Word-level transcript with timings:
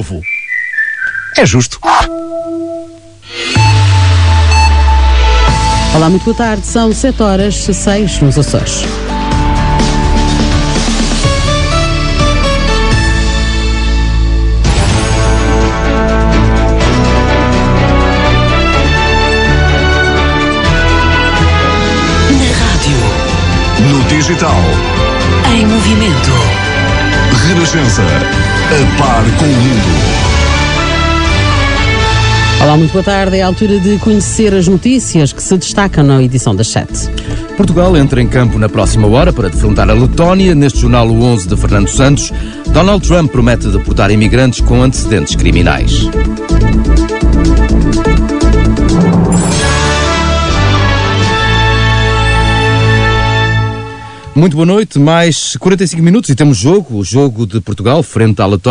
novo. 0.00 0.22
É 1.36 1.44
justo. 1.44 1.78
Olá, 5.94 6.08
muito 6.08 6.24
boa 6.24 6.36
tarde. 6.36 6.66
São 6.66 6.92
7 6.92 7.22
horas 7.22 7.54
6 7.54 8.20
nos 8.22 8.38
Açores. 8.38 8.84
Na 22.38 22.52
rádio, 22.64 22.96
No 23.88 24.04
digital. 24.08 24.60
em 25.52 25.66
movimento. 25.66 26.29
Renascença. 27.50 28.02
A 28.02 28.96
par 28.96 29.24
com 29.36 29.44
o 29.44 29.48
mundo. 29.48 30.20
Olá, 32.62 32.76
muito 32.76 32.92
boa 32.92 33.02
tarde. 33.02 33.38
É 33.38 33.42
a 33.42 33.46
altura 33.48 33.80
de 33.80 33.98
conhecer 33.98 34.54
as 34.54 34.68
notícias 34.68 35.32
que 35.32 35.42
se 35.42 35.56
destacam 35.58 36.04
na 36.04 36.22
edição 36.22 36.54
das 36.54 36.68
7. 36.68 37.10
Portugal 37.56 37.96
entra 37.96 38.22
em 38.22 38.28
campo 38.28 38.56
na 38.56 38.68
próxima 38.68 39.08
hora 39.08 39.32
para 39.32 39.48
defrontar 39.48 39.90
a 39.90 39.92
Letónia. 39.92 40.54
Neste 40.54 40.78
jornal, 40.78 41.08
o 41.08 41.24
11 41.24 41.48
de 41.48 41.56
Fernando 41.56 41.88
Santos, 41.88 42.32
Donald 42.68 43.04
Trump 43.04 43.32
promete 43.32 43.66
deportar 43.66 44.12
imigrantes 44.12 44.60
com 44.60 44.84
antecedentes 44.84 45.34
criminais. 45.34 46.08
Muito 54.34 54.54
boa 54.54 54.64
noite, 54.64 54.96
mais 54.96 55.56
45 55.56 56.00
minutos 56.00 56.30
e 56.30 56.36
temos 56.36 56.56
jogo, 56.56 56.98
o 56.98 57.04
jogo 57.04 57.44
de 57.44 57.60
Portugal 57.60 58.00
frente 58.02 58.40
à 58.40 58.46
Letónia. 58.46 58.68